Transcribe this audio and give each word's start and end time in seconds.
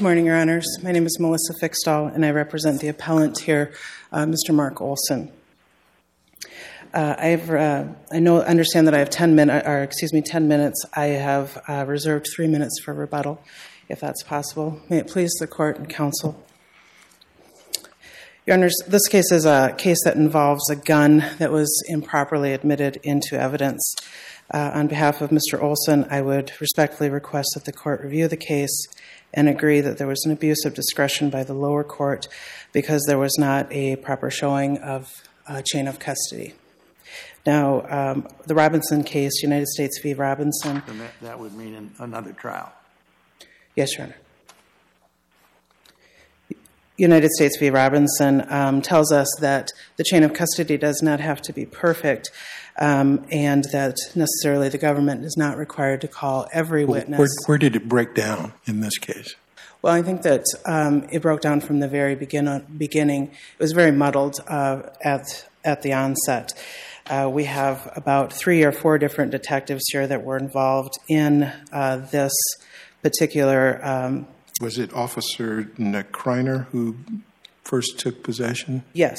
Good 0.00 0.04
morning, 0.04 0.24
Your 0.24 0.36
Honors. 0.36 0.64
My 0.82 0.92
name 0.92 1.04
is 1.04 1.20
Melissa 1.20 1.52
Fixdahl, 1.60 2.14
and 2.14 2.24
I 2.24 2.30
represent 2.30 2.80
the 2.80 2.88
appellant 2.88 3.40
here, 3.40 3.74
uh, 4.10 4.24
Mr. 4.24 4.54
Mark 4.54 4.80
Olson. 4.80 5.30
Uh, 6.94 7.16
I 7.18 7.26
have, 7.26 7.50
uh, 7.50 7.84
I 8.10 8.18
know, 8.18 8.40
understand 8.40 8.86
that 8.86 8.94
I 8.94 8.98
have 9.00 9.10
10 9.10 9.34
minutes, 9.34 9.68
or 9.68 9.82
excuse 9.82 10.14
me, 10.14 10.22
10 10.22 10.48
minutes. 10.48 10.82
I 10.94 11.08
have 11.08 11.62
uh, 11.68 11.84
reserved 11.86 12.28
three 12.34 12.46
minutes 12.46 12.80
for 12.82 12.94
rebuttal, 12.94 13.42
if 13.90 14.00
that's 14.00 14.22
possible. 14.22 14.80
May 14.88 14.96
it 14.96 15.06
please 15.06 15.32
the 15.38 15.46
court 15.46 15.76
and 15.76 15.86
counsel. 15.86 16.42
Your 18.46 18.56
Honors, 18.56 18.76
this 18.88 19.06
case 19.06 19.30
is 19.30 19.44
a 19.44 19.74
case 19.76 20.02
that 20.04 20.16
involves 20.16 20.70
a 20.70 20.76
gun 20.76 21.18
that 21.36 21.52
was 21.52 21.70
improperly 21.90 22.54
admitted 22.54 22.98
into 23.02 23.38
evidence. 23.38 23.94
Uh, 24.52 24.70
on 24.74 24.88
behalf 24.88 25.20
of 25.20 25.30
Mr. 25.30 25.62
Olson, 25.62 26.06
I 26.10 26.22
would 26.22 26.52
respectfully 26.60 27.08
request 27.08 27.50
that 27.54 27.64
the 27.64 27.72
court 27.72 28.02
review 28.02 28.26
the 28.26 28.36
case 28.36 28.86
and 29.32 29.48
agree 29.48 29.80
that 29.80 29.98
there 29.98 30.08
was 30.08 30.24
an 30.24 30.32
abuse 30.32 30.64
of 30.64 30.74
discretion 30.74 31.30
by 31.30 31.44
the 31.44 31.54
lower 31.54 31.84
court 31.84 32.26
because 32.72 33.04
there 33.06 33.18
was 33.18 33.38
not 33.38 33.72
a 33.72 33.96
proper 33.96 34.28
showing 34.28 34.78
of 34.78 35.08
a 35.48 35.62
chain 35.62 35.86
of 35.86 36.00
custody. 36.00 36.54
Now, 37.46 37.86
um, 37.88 38.28
the 38.46 38.54
Robinson 38.54 39.04
case, 39.04 39.40
United 39.42 39.68
States 39.68 40.00
v. 40.02 40.14
Robinson. 40.14 40.82
That, 40.86 41.12
that 41.22 41.38
would 41.38 41.54
mean 41.54 41.74
an- 41.74 41.94
another 41.98 42.32
trial. 42.32 42.72
Yes, 43.76 43.96
Your 43.96 44.08
Honor. 44.08 44.16
United 47.00 47.30
States 47.30 47.56
v. 47.58 47.70
Robinson 47.70 48.44
um, 48.52 48.82
tells 48.82 49.10
us 49.10 49.28
that 49.40 49.70
the 49.96 50.04
chain 50.04 50.22
of 50.22 50.34
custody 50.34 50.76
does 50.76 51.00
not 51.02 51.18
have 51.18 51.40
to 51.42 51.52
be 51.52 51.64
perfect, 51.64 52.30
um, 52.78 53.24
and 53.30 53.64
that 53.72 53.96
necessarily 54.14 54.68
the 54.68 54.78
government 54.78 55.24
is 55.24 55.36
not 55.36 55.56
required 55.56 56.02
to 56.02 56.08
call 56.08 56.46
every 56.52 56.84
witness. 56.84 57.18
Where, 57.18 57.28
where 57.46 57.58
did 57.58 57.74
it 57.74 57.88
break 57.88 58.14
down 58.14 58.52
in 58.66 58.80
this 58.80 58.98
case? 58.98 59.34
Well, 59.82 59.94
I 59.94 60.02
think 60.02 60.22
that 60.22 60.44
um, 60.66 61.06
it 61.10 61.22
broke 61.22 61.40
down 61.40 61.62
from 61.62 61.80
the 61.80 61.88
very 61.88 62.14
begin- 62.14 62.66
beginning. 62.76 63.28
It 63.28 63.58
was 63.58 63.72
very 63.72 63.92
muddled 63.92 64.38
uh, 64.46 64.82
at 65.02 65.48
at 65.64 65.82
the 65.82 65.92
onset. 65.92 66.52
Uh, 67.06 67.28
we 67.32 67.44
have 67.44 67.90
about 67.96 68.32
three 68.32 68.62
or 68.62 68.72
four 68.72 68.98
different 68.98 69.30
detectives 69.30 69.82
here 69.90 70.06
that 70.06 70.22
were 70.22 70.36
involved 70.36 70.94
in 71.08 71.50
uh, 71.72 71.96
this 71.96 72.32
particular. 73.02 73.80
Um, 73.82 74.28
Was 74.60 74.78
it 74.78 74.92
Officer 74.92 75.64
Kreiner 76.12 76.66
who 76.66 76.96
first 77.64 77.98
took 77.98 78.22
possession? 78.22 78.84
yes. 78.92 79.18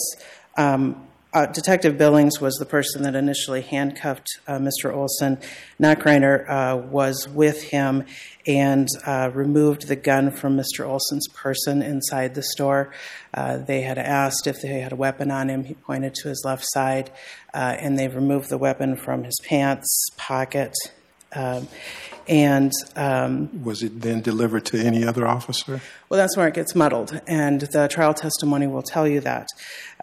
Um, 0.57 1.07
uh, 1.33 1.45
Detective 1.45 1.97
Billings 1.97 2.41
was 2.41 2.55
the 2.55 2.65
person 2.65 3.03
that 3.03 3.15
initially 3.15 3.61
handcuffed 3.61 4.27
uh, 4.47 4.57
Mr. 4.57 4.93
Olson. 4.93 5.37
Knockreiner 5.79 6.49
uh, 6.49 6.77
was 6.77 7.25
with 7.29 7.63
him 7.63 8.03
and 8.45 8.89
uh, 9.05 9.31
removed 9.33 9.87
the 9.87 9.95
gun 9.95 10.31
from 10.31 10.57
Mr. 10.57 10.85
Olson's 10.85 11.29
person 11.29 11.81
inside 11.81 12.35
the 12.35 12.43
store. 12.43 12.91
Uh, 13.33 13.57
they 13.57 13.81
had 13.81 13.97
asked 13.97 14.45
if 14.45 14.61
they 14.61 14.81
had 14.81 14.91
a 14.91 14.95
weapon 14.97 15.31
on 15.31 15.49
him. 15.49 15.63
He 15.63 15.73
pointed 15.73 16.15
to 16.15 16.27
his 16.27 16.43
left 16.43 16.65
side, 16.67 17.11
uh, 17.53 17.77
and 17.79 17.97
they 17.97 18.09
removed 18.09 18.49
the 18.49 18.57
weapon 18.57 18.97
from 18.97 19.23
his 19.23 19.39
pants 19.45 20.09
pocket. 20.17 20.73
Um, 21.33 21.67
and 22.27 22.71
um, 22.95 23.63
Was 23.63 23.81
it 23.83 24.01
then 24.01 24.21
delivered 24.21 24.65
to 24.67 24.79
any 24.79 25.03
other 25.05 25.27
officer? 25.27 25.81
well, 26.09 26.17
that's 26.17 26.37
where 26.37 26.47
it 26.47 26.53
gets 26.53 26.75
muddled, 26.75 27.19
and 27.27 27.61
the 27.61 27.87
trial 27.87 28.13
testimony 28.13 28.67
will 28.67 28.83
tell 28.83 29.07
you 29.07 29.21
that 29.21 29.47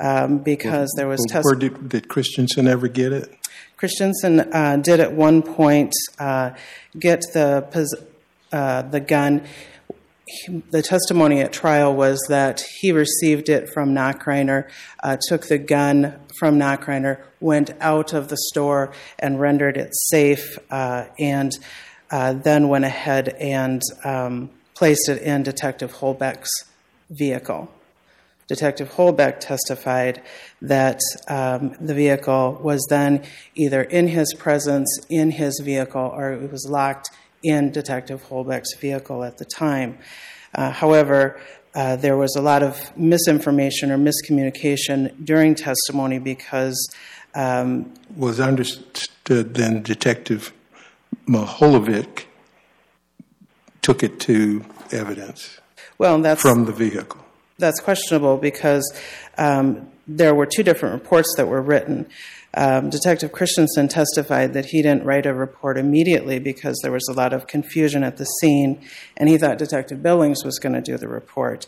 um, 0.00 0.38
because 0.38 0.92
there 0.96 1.06
was 1.06 1.20
Well, 1.20 1.42
testimony. 1.42 1.68
Did, 1.68 1.88
did 1.88 2.08
Christensen 2.08 2.66
ever 2.66 2.88
get 2.88 3.12
it? 3.12 3.32
Christensen 3.76 4.40
uh, 4.40 4.76
did 4.76 4.98
at 5.00 5.12
one 5.12 5.42
point 5.42 5.92
uh, 6.18 6.50
get 6.98 7.20
the 7.34 7.64
uh, 8.52 8.82
the 8.82 9.00
gun. 9.00 9.42
He- 10.30 10.62
The 10.70 10.82
testimony 10.82 11.40
at 11.40 11.52
trial 11.52 11.94
was 11.94 12.20
that 12.28 12.62
he 12.80 12.92
received 12.92 13.48
it 13.48 13.70
from 13.72 13.94
Knockreiner, 13.94 14.68
uh, 15.02 15.16
took 15.28 15.46
the 15.46 15.56
gun 15.58 16.20
from 16.38 16.58
Knockreiner, 16.58 17.18
went 17.40 17.70
out 17.80 18.12
of 18.12 18.28
the 18.28 18.36
store 18.36 18.92
and 19.18 19.40
rendered 19.40 19.78
it 19.78 19.90
safe, 20.10 20.58
uh, 20.70 21.04
and 21.18 21.52
uh, 22.10 22.34
then 22.34 22.68
went 22.68 22.84
ahead 22.84 23.28
and 23.40 23.80
um, 24.04 24.50
placed 24.74 25.08
it 25.08 25.22
in 25.22 25.42
Detective 25.42 25.94
Holbeck's 25.94 26.50
vehicle. 27.10 27.70
Detective 28.48 28.92
Holbeck 28.92 29.40
testified 29.40 30.22
that 30.62 31.00
um, 31.28 31.74
the 31.80 31.94
vehicle 31.94 32.58
was 32.62 32.86
then 32.88 33.22
either 33.54 33.82
in 33.82 34.08
his 34.08 34.32
presence 34.34 34.88
in 35.10 35.30
his 35.32 35.60
vehicle 35.62 36.10
or 36.14 36.32
it 36.32 36.50
was 36.50 36.66
locked 36.66 37.10
in 37.42 37.70
Detective 37.70 38.22
Holbeck's 38.24 38.74
vehicle 38.76 39.24
at 39.24 39.38
the 39.38 39.44
time. 39.44 39.98
Uh, 40.54 40.70
however, 40.70 41.40
uh, 41.74 41.96
there 41.96 42.16
was 42.16 42.34
a 42.36 42.42
lot 42.42 42.62
of 42.62 42.96
misinformation 42.96 43.90
or 43.90 43.98
miscommunication 43.98 45.24
during 45.24 45.54
testimony 45.54 46.18
because 46.18 46.88
um, 47.34 47.92
Was 48.16 48.40
understood 48.40 49.54
then 49.54 49.82
Detective 49.82 50.52
Maholovic 51.26 52.24
took 53.82 54.02
it 54.02 54.18
to 54.20 54.64
evidence 54.90 55.60
well, 55.98 56.18
that's 56.20 56.40
from 56.40 56.64
the 56.64 56.72
vehicle. 56.72 57.20
that's 57.58 57.80
questionable 57.80 58.36
because 58.38 58.84
um, 59.36 59.88
there 60.06 60.34
were 60.34 60.46
two 60.46 60.62
different 60.62 60.94
reports 60.94 61.34
that 61.36 61.46
were 61.48 61.60
written. 61.60 62.06
Um, 62.54 62.90
Detective 62.90 63.32
Christensen 63.32 63.88
testified 63.88 64.54
that 64.54 64.66
he 64.66 64.82
didn't 64.82 65.04
write 65.04 65.26
a 65.26 65.34
report 65.34 65.76
immediately 65.76 66.38
because 66.38 66.78
there 66.82 66.92
was 66.92 67.06
a 67.08 67.12
lot 67.12 67.32
of 67.32 67.46
confusion 67.46 68.02
at 68.02 68.16
the 68.16 68.24
scene, 68.24 68.80
and 69.16 69.28
he 69.28 69.36
thought 69.36 69.58
Detective 69.58 70.02
Billings 70.02 70.44
was 70.44 70.58
going 70.58 70.72
to 70.72 70.80
do 70.80 70.96
the 70.96 71.08
report. 71.08 71.66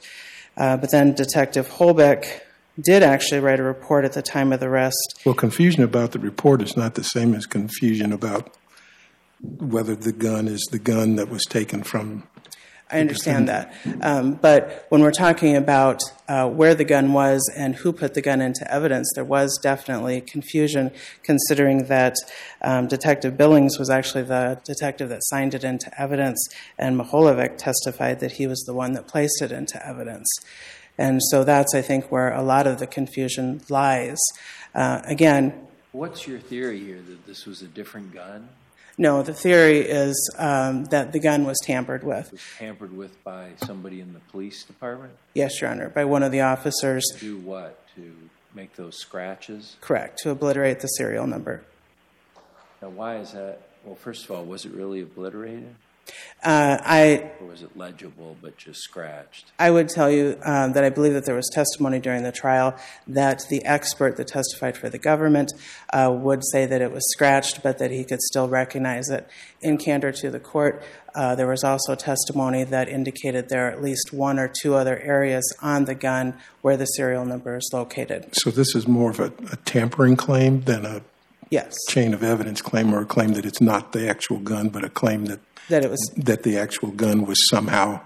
Uh, 0.56 0.76
but 0.76 0.90
then 0.90 1.14
Detective 1.14 1.68
Holbeck 1.68 2.40
did 2.80 3.02
actually 3.02 3.40
write 3.40 3.60
a 3.60 3.62
report 3.62 4.04
at 4.04 4.14
the 4.14 4.22
time 4.22 4.52
of 4.52 4.60
the 4.60 4.66
arrest. 4.66 5.20
Well, 5.24 5.34
confusion 5.34 5.82
about 5.82 6.12
the 6.12 6.18
report 6.18 6.62
is 6.62 6.76
not 6.76 6.94
the 6.94 7.04
same 7.04 7.34
as 7.34 7.46
confusion 7.46 8.12
about 8.12 8.54
whether 9.42 9.94
the 9.94 10.12
gun 10.12 10.48
is 10.48 10.66
the 10.70 10.78
gun 10.78 11.16
that 11.16 11.28
was 11.28 11.44
taken 11.44 11.82
from. 11.82 12.24
I 12.92 13.00
understand 13.00 13.48
that. 13.48 13.74
Um, 14.02 14.32
but 14.34 14.86
when 14.88 15.00
we're 15.00 15.12
talking 15.12 15.56
about 15.56 16.00
uh, 16.28 16.48
where 16.48 16.74
the 16.74 16.84
gun 16.84 17.12
was 17.12 17.40
and 17.56 17.74
who 17.76 17.92
put 17.92 18.14
the 18.14 18.22
gun 18.22 18.40
into 18.40 18.68
evidence, 18.72 19.10
there 19.14 19.24
was 19.24 19.58
definitely 19.62 20.20
confusion 20.20 20.90
considering 21.22 21.84
that 21.84 22.16
um, 22.62 22.88
Detective 22.88 23.36
Billings 23.36 23.78
was 23.78 23.90
actually 23.90 24.24
the 24.24 24.60
detective 24.64 25.08
that 25.08 25.20
signed 25.24 25.54
it 25.54 25.64
into 25.64 25.90
evidence, 26.00 26.48
and 26.78 26.98
Maholovic 26.98 27.58
testified 27.58 28.20
that 28.20 28.32
he 28.32 28.46
was 28.46 28.60
the 28.66 28.74
one 28.74 28.92
that 28.94 29.06
placed 29.06 29.40
it 29.42 29.52
into 29.52 29.84
evidence. 29.86 30.28
And 30.98 31.22
so 31.30 31.44
that's, 31.44 31.74
I 31.74 31.82
think, 31.82 32.10
where 32.10 32.32
a 32.32 32.42
lot 32.42 32.66
of 32.66 32.78
the 32.78 32.86
confusion 32.86 33.62
lies. 33.68 34.18
Uh, 34.74 35.00
again, 35.04 35.66
What's 35.92 36.24
your 36.24 36.38
theory 36.38 36.78
here 36.78 37.00
that 37.08 37.26
this 37.26 37.46
was 37.46 37.62
a 37.62 37.66
different 37.66 38.14
gun? 38.14 38.48
No, 39.00 39.22
the 39.22 39.32
theory 39.32 39.78
is 39.78 40.30
um, 40.36 40.84
that 40.86 41.12
the 41.12 41.18
gun 41.18 41.46
was 41.46 41.58
tampered 41.64 42.04
with. 42.04 42.30
Was 42.32 42.40
tampered 42.58 42.94
with 42.94 43.24
by 43.24 43.52
somebody 43.56 44.02
in 44.02 44.12
the 44.12 44.20
police 44.30 44.62
department? 44.62 45.14
Yes, 45.32 45.58
Your 45.58 45.70
Honor, 45.70 45.88
by 45.88 46.04
one 46.04 46.22
of 46.22 46.32
the 46.32 46.42
officers. 46.42 47.02
To 47.14 47.18
Do 47.18 47.38
what? 47.38 47.82
To 47.96 48.14
make 48.54 48.76
those 48.76 48.98
scratches? 48.98 49.76
Correct, 49.80 50.18
to 50.18 50.30
obliterate 50.30 50.80
the 50.80 50.86
serial 50.88 51.26
number. 51.26 51.62
Now, 52.82 52.90
why 52.90 53.16
is 53.16 53.32
that? 53.32 53.62
Well, 53.84 53.94
first 53.96 54.26
of 54.26 54.32
all, 54.32 54.44
was 54.44 54.66
it 54.66 54.72
really 54.72 55.00
obliterated? 55.00 55.74
Uh, 56.42 56.78
I, 56.80 57.30
Or 57.40 57.48
was 57.48 57.62
it 57.62 57.76
legible 57.76 58.36
but 58.40 58.56
just 58.56 58.80
scratched? 58.80 59.52
I 59.58 59.70
would 59.70 59.88
tell 59.88 60.10
you 60.10 60.38
um, 60.42 60.72
that 60.72 60.84
I 60.84 60.90
believe 60.90 61.12
that 61.12 61.26
there 61.26 61.34
was 61.34 61.50
testimony 61.52 61.98
during 61.98 62.22
the 62.22 62.32
trial 62.32 62.74
that 63.06 63.44
the 63.50 63.64
expert 63.64 64.16
that 64.16 64.28
testified 64.28 64.76
for 64.76 64.88
the 64.88 64.98
government 64.98 65.52
uh, 65.92 66.10
would 66.12 66.42
say 66.44 66.64
that 66.64 66.80
it 66.80 66.92
was 66.92 67.02
scratched, 67.12 67.62
but 67.62 67.78
that 67.78 67.90
he 67.90 68.04
could 68.04 68.22
still 68.22 68.48
recognize 68.48 69.10
it. 69.10 69.28
In 69.60 69.76
candor 69.76 70.12
to 70.12 70.30
the 70.30 70.40
court, 70.40 70.82
uh, 71.14 71.34
there 71.34 71.48
was 71.48 71.62
also 71.62 71.94
testimony 71.94 72.64
that 72.64 72.88
indicated 72.88 73.48
there 73.48 73.68
are 73.68 73.70
at 73.70 73.82
least 73.82 74.12
one 74.12 74.38
or 74.38 74.48
two 74.48 74.74
other 74.74 74.98
areas 75.00 75.44
on 75.60 75.84
the 75.84 75.94
gun 75.94 76.38
where 76.62 76.76
the 76.76 76.86
serial 76.86 77.24
number 77.24 77.56
is 77.56 77.68
located. 77.72 78.28
So 78.32 78.50
this 78.50 78.74
is 78.74 78.88
more 78.88 79.10
of 79.10 79.20
a, 79.20 79.32
a 79.52 79.56
tampering 79.64 80.16
claim 80.16 80.62
than 80.62 80.86
a 80.86 81.02
Yes, 81.50 81.74
chain 81.88 82.14
of 82.14 82.22
evidence 82.22 82.62
claim 82.62 82.94
or 82.94 83.00
a 83.00 83.04
claim 83.04 83.32
that 83.32 83.44
it's 83.44 83.60
not 83.60 83.90
the 83.90 84.08
actual 84.08 84.38
gun, 84.38 84.68
but 84.68 84.84
a 84.84 84.88
claim 84.88 85.24
that, 85.24 85.40
that 85.70 85.84
it 85.84 85.90
was. 85.90 86.12
that 86.16 86.42
the 86.42 86.58
actual 86.58 86.90
gun 86.90 87.24
was 87.24 87.38
somehow 87.48 88.00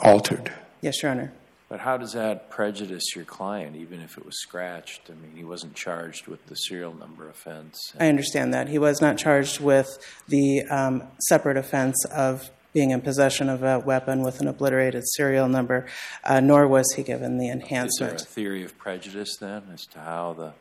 altered. 0.00 0.52
Yes, 0.80 1.02
Your 1.02 1.12
Honor. 1.12 1.32
But 1.68 1.80
how 1.80 1.96
does 1.96 2.12
that 2.12 2.48
prejudice 2.48 3.16
your 3.16 3.24
client, 3.24 3.74
even 3.74 4.00
if 4.00 4.16
it 4.16 4.24
was 4.24 4.40
scratched? 4.40 5.02
I 5.10 5.14
mean, 5.14 5.32
he 5.36 5.42
wasn't 5.44 5.74
charged 5.74 6.28
with 6.28 6.46
the 6.46 6.54
serial 6.54 6.94
number 6.94 7.28
offense. 7.28 7.92
I 7.98 8.08
understand 8.08 8.54
that. 8.54 8.68
He 8.68 8.78
was 8.78 9.00
not 9.00 9.18
charged 9.18 9.58
with 9.60 9.98
the 10.28 10.62
um, 10.70 11.02
separate 11.18 11.56
offense 11.56 12.04
of 12.06 12.50
being 12.72 12.90
in 12.90 13.00
possession 13.00 13.48
of 13.48 13.64
a 13.64 13.80
weapon 13.80 14.22
with 14.22 14.40
an 14.40 14.46
obliterated 14.46 15.02
serial 15.16 15.48
number, 15.48 15.86
uh, 16.22 16.38
nor 16.38 16.68
was 16.68 16.92
he 16.94 17.02
given 17.02 17.38
the 17.38 17.46
Is 17.48 17.50
there 17.50 17.58
a 17.58 17.62
enhancement. 17.62 18.20
theory 18.20 18.62
of 18.62 18.78
prejudice 18.78 19.36
then 19.40 19.62
as 19.72 19.86
to 19.86 19.98
how 19.98 20.34
the 20.34 20.52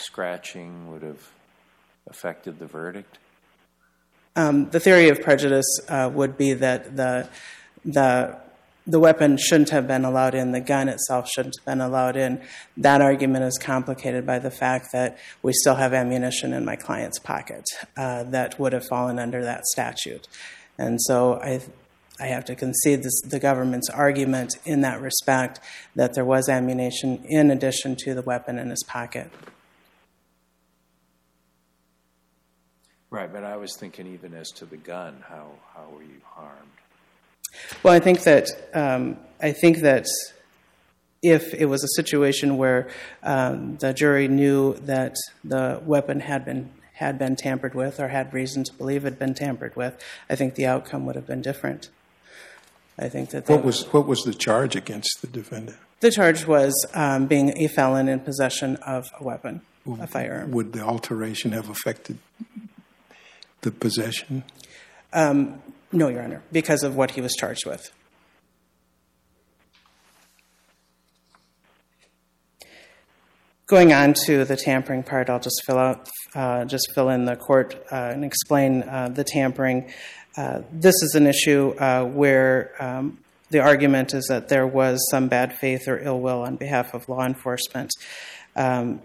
scratching 0.00 0.90
would 0.90 1.02
have 1.02 1.30
affected 2.08 2.58
the 2.58 2.66
verdict? 2.66 3.18
Um, 4.34 4.70
the 4.70 4.80
theory 4.80 5.08
of 5.08 5.20
prejudice 5.20 5.80
uh, 5.88 6.10
would 6.12 6.36
be 6.36 6.54
that 6.54 6.96
the 6.96 7.28
the 7.84 8.40
the 8.86 8.98
weapon 8.98 9.36
shouldn't 9.36 9.70
have 9.70 9.86
been 9.86 10.04
allowed 10.04 10.34
in, 10.34 10.50
the 10.50 10.60
gun 10.60 10.88
itself 10.88 11.28
shouldn't 11.28 11.54
have 11.58 11.64
been 11.64 11.80
allowed 11.80 12.16
in. 12.16 12.40
That 12.76 13.00
argument 13.00 13.44
is 13.44 13.58
complicated 13.58 14.26
by 14.26 14.40
the 14.40 14.50
fact 14.50 14.88
that 14.92 15.18
we 15.40 15.52
still 15.52 15.76
have 15.76 15.94
ammunition 15.94 16.52
in 16.52 16.64
my 16.64 16.76
client's 16.76 17.18
pocket 17.18 17.64
uh, 17.96 18.24
that 18.24 18.58
would 18.58 18.72
have 18.72 18.84
fallen 18.86 19.18
under 19.18 19.44
that 19.44 19.64
statute. 19.66 20.26
And 20.78 21.00
so 21.00 21.34
I, 21.34 21.60
I 22.18 22.26
have 22.26 22.44
to 22.46 22.56
concede 22.56 23.04
this, 23.04 23.20
the 23.22 23.38
government's 23.38 23.88
argument 23.88 24.56
in 24.64 24.80
that 24.80 25.00
respect 25.00 25.60
that 25.94 26.14
there 26.14 26.24
was 26.24 26.48
ammunition 26.48 27.24
in 27.28 27.50
addition 27.50 27.94
to 28.00 28.14
the 28.14 28.22
weapon 28.22 28.58
in 28.58 28.70
his 28.70 28.82
pocket. 28.82 29.30
Right, 33.12 33.30
but 33.30 33.44
I 33.44 33.58
was 33.58 33.76
thinking 33.76 34.06
even 34.06 34.32
as 34.32 34.48
to 34.52 34.64
the 34.64 34.78
gun, 34.78 35.22
how, 35.28 35.50
how 35.74 35.84
were 35.94 36.02
you 36.02 36.22
harmed? 36.24 36.56
Well, 37.82 37.92
I 37.92 37.98
think 37.98 38.22
that 38.22 38.48
um, 38.72 39.18
I 39.38 39.52
think 39.52 39.80
that 39.80 40.06
if 41.22 41.52
it 41.52 41.66
was 41.66 41.84
a 41.84 41.88
situation 41.88 42.56
where 42.56 42.88
um, 43.22 43.76
the 43.76 43.92
jury 43.92 44.28
knew 44.28 44.72
that 44.86 45.14
the 45.44 45.82
weapon 45.84 46.20
had 46.20 46.46
been 46.46 46.70
had 46.94 47.18
been 47.18 47.36
tampered 47.36 47.74
with 47.74 48.00
or 48.00 48.08
had 48.08 48.32
reason 48.32 48.64
to 48.64 48.72
believe 48.72 49.04
it 49.04 49.10
had 49.10 49.18
been 49.18 49.34
tampered 49.34 49.76
with, 49.76 50.02
I 50.30 50.34
think 50.34 50.54
the 50.54 50.64
outcome 50.64 51.04
would 51.04 51.16
have 51.16 51.26
been 51.26 51.42
different. 51.42 51.90
I 52.98 53.10
think 53.10 53.30
that 53.30 53.46
What 53.46 53.64
was, 53.64 53.92
what 53.92 54.06
was 54.06 54.20
the 54.22 54.32
charge 54.32 54.74
against 54.74 55.20
the 55.20 55.26
defendant? 55.26 55.76
the 56.00 56.10
charge 56.10 56.46
was 56.46 56.72
um, 56.94 57.26
being 57.26 57.58
a 57.58 57.68
felon 57.68 58.08
in 58.08 58.20
possession 58.20 58.76
of 58.76 59.04
a 59.20 59.24
weapon, 59.24 59.60
a 60.00 60.06
firearm. 60.06 60.50
Would 60.52 60.72
the 60.72 60.82
alteration 60.82 61.52
have 61.52 61.68
affected 61.68 62.18
the 63.62 63.70
possession? 63.70 64.44
No, 65.94 66.08
Your 66.08 66.22
Honor, 66.22 66.42
because 66.50 66.82
of 66.82 66.96
what 66.96 67.12
he 67.12 67.20
was 67.20 67.34
charged 67.34 67.66
with. 67.66 67.92
Going 73.66 73.92
on 73.92 74.14
to 74.26 74.44
the 74.44 74.56
tampering 74.56 75.02
part, 75.02 75.28
I'll 75.28 75.38
just 75.38 75.62
fill 75.66 75.78
out, 75.78 76.08
uh, 76.34 76.64
just 76.64 76.92
fill 76.94 77.10
in 77.10 77.26
the 77.26 77.36
court 77.36 77.74
uh, 77.92 78.10
and 78.12 78.24
explain 78.24 78.82
uh, 78.82 79.08
the 79.08 79.24
tampering. 79.24 79.92
Uh, 80.36 80.62
this 80.72 80.94
is 81.02 81.14
an 81.14 81.26
issue 81.26 81.74
uh, 81.78 82.04
where 82.04 82.74
um, 82.78 83.18
the 83.50 83.60
argument 83.60 84.14
is 84.14 84.26
that 84.28 84.48
there 84.48 84.66
was 84.66 84.98
some 85.10 85.28
bad 85.28 85.58
faith 85.58 85.86
or 85.86 85.98
ill 85.98 86.20
will 86.20 86.40
on 86.40 86.56
behalf 86.56 86.94
of 86.94 87.06
law 87.08 87.24
enforcement. 87.24 87.90
Um, 88.56 89.02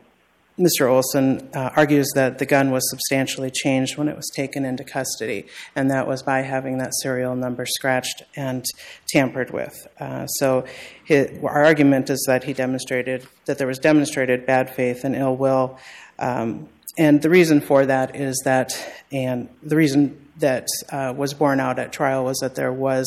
Mr. 0.59 0.89
Olson 0.89 1.49
uh, 1.53 1.69
argues 1.75 2.07
that 2.15 2.39
the 2.39 2.45
gun 2.45 2.71
was 2.71 2.89
substantially 2.89 3.51
changed 3.51 3.95
when 3.97 4.07
it 4.07 4.15
was 4.15 4.29
taken 4.35 4.65
into 4.65 4.83
custody, 4.83 5.45
and 5.75 5.91
that 5.91 6.07
was 6.07 6.23
by 6.23 6.41
having 6.41 6.79
that 6.79 6.91
serial 7.01 7.35
number 7.35 7.65
scratched 7.65 8.23
and 8.35 8.65
tampered 9.07 9.51
with. 9.51 9.87
Uh, 9.99 10.25
so, 10.25 10.65
his, 11.03 11.29
our 11.43 11.63
argument 11.63 12.09
is 12.09 12.23
that 12.27 12.43
he 12.43 12.53
demonstrated 12.53 13.27
that 13.45 13.59
there 13.59 13.67
was 13.67 13.77
demonstrated 13.77 14.45
bad 14.47 14.69
faith 14.69 15.03
and 15.03 15.15
ill 15.15 15.37
will, 15.37 15.77
um, 16.17 16.67
and 16.97 17.21
the 17.21 17.29
reason 17.29 17.61
for 17.61 17.85
that 17.85 18.15
is 18.15 18.41
that, 18.43 18.73
and 19.11 19.49
the 19.61 19.75
reason 19.75 20.26
that 20.39 20.67
uh, 20.91 21.13
was 21.15 21.33
borne 21.33 21.59
out 21.59 21.79
at 21.79 21.91
trial 21.91 22.23
was 22.23 22.39
that 22.39 22.55
there 22.55 22.71
was 22.71 23.05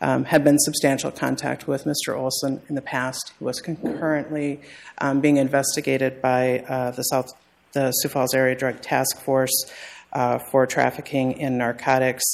um, 0.00 0.24
had 0.24 0.44
been 0.44 0.58
substantial 0.58 1.10
contact 1.10 1.66
with 1.66 1.84
Mr. 1.84 2.16
Olson 2.16 2.60
in 2.68 2.74
the 2.74 2.82
past. 2.82 3.32
He 3.38 3.44
was 3.44 3.60
concurrently 3.60 4.60
um, 4.98 5.20
being 5.20 5.38
investigated 5.38 6.20
by 6.20 6.60
uh, 6.60 6.90
the 6.90 7.02
South, 7.04 7.32
the 7.72 7.92
Sioux 7.92 8.08
Falls 8.08 8.34
Area 8.34 8.54
Drug 8.54 8.80
Task 8.80 9.18
Force 9.20 9.72
uh, 10.12 10.38
for 10.38 10.66
trafficking 10.66 11.32
in 11.32 11.58
narcotics. 11.58 12.24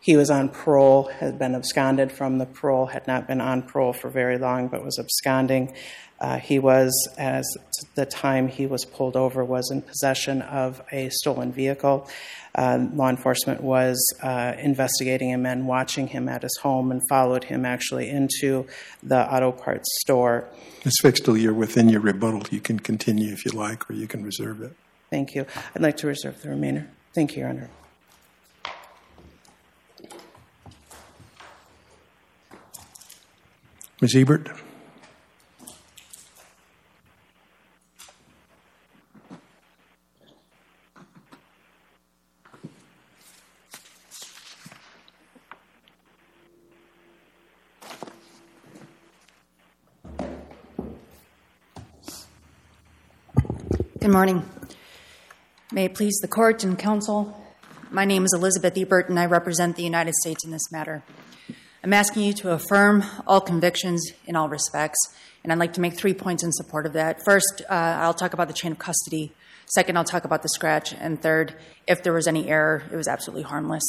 He 0.00 0.16
was 0.16 0.28
on 0.28 0.50
parole, 0.50 1.04
had 1.04 1.38
been 1.38 1.54
absconded 1.54 2.12
from 2.12 2.36
the 2.36 2.44
parole, 2.44 2.86
had 2.86 3.06
not 3.06 3.26
been 3.26 3.40
on 3.40 3.62
parole 3.62 3.94
for 3.94 4.10
very 4.10 4.36
long, 4.36 4.68
but 4.68 4.84
was 4.84 4.98
absconding. 4.98 5.72
Uh, 6.20 6.38
he 6.38 6.58
was, 6.58 6.92
as 7.18 7.44
the 7.96 8.06
time 8.06 8.48
he 8.48 8.66
was 8.66 8.84
pulled 8.84 9.16
over, 9.16 9.44
was 9.44 9.70
in 9.70 9.82
possession 9.82 10.42
of 10.42 10.82
a 10.92 11.08
stolen 11.10 11.52
vehicle. 11.52 12.08
Uh, 12.54 12.86
law 12.94 13.08
enforcement 13.10 13.60
was 13.60 13.98
uh, 14.22 14.54
investigating 14.58 15.28
him 15.28 15.44
and 15.44 15.66
watching 15.66 16.06
him 16.06 16.28
at 16.28 16.42
his 16.42 16.56
home 16.62 16.92
and 16.92 17.02
followed 17.08 17.44
him 17.44 17.64
actually 17.64 18.08
into 18.08 18.64
the 19.02 19.34
auto 19.34 19.50
parts 19.50 19.88
store. 20.00 20.48
Ms. 20.84 20.94
Fixdahl, 21.02 21.40
you're 21.40 21.52
within 21.52 21.88
your 21.88 22.00
rebuttal. 22.00 22.42
You 22.50 22.60
can 22.60 22.78
continue 22.78 23.32
if 23.32 23.44
you 23.44 23.50
like, 23.50 23.90
or 23.90 23.94
you 23.94 24.06
can 24.06 24.22
reserve 24.22 24.62
it. 24.62 24.72
Thank 25.10 25.34
you. 25.34 25.46
I'd 25.74 25.82
like 25.82 25.96
to 25.98 26.06
reserve 26.06 26.40
the 26.42 26.50
remainder. 26.50 26.88
Thank 27.14 27.34
you, 27.34 27.40
Your 27.40 27.50
Honor. 27.50 27.70
Ms. 34.00 34.16
Ebert? 34.16 34.50
Good 54.04 54.12
morning. 54.12 54.46
May 55.72 55.86
it 55.86 55.94
please 55.94 56.18
the 56.20 56.28
court 56.28 56.62
and 56.62 56.78
counsel, 56.78 57.42
my 57.90 58.04
name 58.04 58.26
is 58.26 58.34
Elizabeth 58.34 58.76
Ebert 58.76 59.08
and 59.08 59.18
I 59.18 59.24
represent 59.24 59.76
the 59.76 59.82
United 59.82 60.12
States 60.16 60.44
in 60.44 60.50
this 60.50 60.70
matter. 60.70 61.02
I'm 61.82 61.94
asking 61.94 62.24
you 62.24 62.34
to 62.34 62.50
affirm 62.50 63.02
all 63.26 63.40
convictions 63.40 64.06
in 64.26 64.36
all 64.36 64.50
respects, 64.50 64.98
and 65.42 65.50
I'd 65.50 65.58
like 65.58 65.72
to 65.72 65.80
make 65.80 65.94
three 65.94 66.12
points 66.12 66.44
in 66.44 66.52
support 66.52 66.84
of 66.84 66.92
that. 66.92 67.24
First, 67.24 67.62
uh, 67.70 67.72
I'll 67.72 68.12
talk 68.12 68.34
about 68.34 68.48
the 68.48 68.52
chain 68.52 68.72
of 68.72 68.78
custody. 68.78 69.32
Second, 69.74 69.96
I'll 69.96 70.04
talk 70.04 70.26
about 70.26 70.42
the 70.42 70.50
scratch. 70.50 70.92
And 70.92 71.22
third, 71.22 71.54
if 71.86 72.02
there 72.02 72.12
was 72.12 72.26
any 72.26 72.50
error, 72.50 72.82
it 72.92 72.96
was 72.96 73.08
absolutely 73.08 73.44
harmless. 73.44 73.84